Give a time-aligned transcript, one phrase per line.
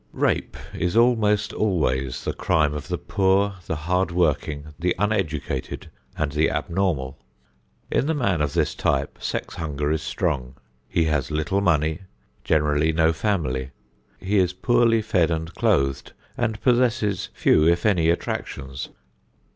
[0.13, 6.49] Rape is almost always the crime of the poor, the hardworking, the uneducated and the
[6.49, 7.19] abnormal.
[7.91, 10.55] In the man of this type sex hunger is strong;
[10.89, 11.99] he has little money,
[12.43, 13.69] generally no family;
[14.19, 18.89] he is poorly fed and clothed and possesses few if any attractions.